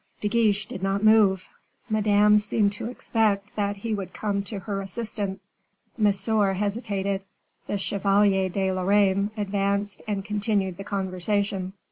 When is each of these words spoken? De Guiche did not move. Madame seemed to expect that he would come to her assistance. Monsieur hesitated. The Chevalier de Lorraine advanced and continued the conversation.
De 0.19 0.27
Guiche 0.27 0.65
did 0.65 0.81
not 0.81 1.03
move. 1.03 1.47
Madame 1.87 2.39
seemed 2.39 2.73
to 2.73 2.89
expect 2.89 3.55
that 3.55 3.75
he 3.75 3.93
would 3.93 4.15
come 4.15 4.41
to 4.41 4.57
her 4.57 4.81
assistance. 4.81 5.53
Monsieur 5.95 6.53
hesitated. 6.53 7.23
The 7.67 7.77
Chevalier 7.77 8.49
de 8.49 8.71
Lorraine 8.71 9.29
advanced 9.37 10.01
and 10.07 10.25
continued 10.25 10.77
the 10.77 10.83
conversation. 10.83 11.73